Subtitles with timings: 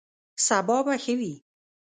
[0.45, 1.33] سبا به ښه وي